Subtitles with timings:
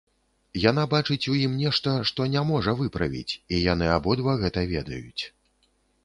[0.69, 5.21] Яна бачыць у ім нешта, што не можа выправіць, і яны абодва гэта ведаюць.